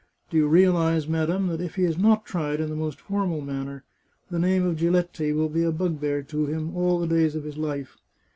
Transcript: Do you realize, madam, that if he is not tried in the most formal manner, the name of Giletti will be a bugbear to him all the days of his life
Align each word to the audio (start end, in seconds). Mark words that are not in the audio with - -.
Do 0.31 0.37
you 0.37 0.47
realize, 0.47 1.07
madam, 1.07 1.45
that 1.49 1.61
if 1.61 1.75
he 1.75 1.83
is 1.83 1.95
not 1.95 2.25
tried 2.25 2.59
in 2.59 2.69
the 2.71 2.75
most 2.75 2.99
formal 2.99 3.39
manner, 3.41 3.83
the 4.31 4.39
name 4.39 4.65
of 4.65 4.77
Giletti 4.77 5.31
will 5.31 5.47
be 5.47 5.61
a 5.61 5.71
bugbear 5.71 6.23
to 6.23 6.47
him 6.47 6.75
all 6.75 6.97
the 6.97 7.05
days 7.15 7.35
of 7.35 7.43
his 7.43 7.55
life 7.59 7.97